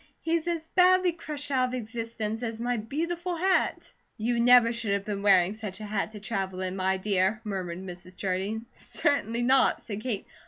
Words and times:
He's 0.19 0.47
as 0.47 0.67
badly 0.69 1.11
crushed 1.11 1.51
out 1.51 1.67
of 1.67 1.73
existence 1.75 2.41
as 2.41 2.59
my 2.59 2.75
beautiful 2.77 3.35
hat." 3.35 3.93
"You 4.17 4.39
never 4.39 4.73
should 4.73 4.93
have 4.93 5.05
been 5.05 5.21
wearing 5.21 5.53
such 5.53 5.79
a 5.79 5.85
hat 5.85 6.09
to 6.13 6.19
travel 6.19 6.61
in, 6.61 6.75
my 6.75 6.97
dear," 6.97 7.39
murmured 7.43 7.83
Mrs. 7.83 8.17
Jardine. 8.17 8.65
"Certainly 8.73 9.43
not!" 9.43 9.83
said 9.83 10.01
Kate. 10.01 10.25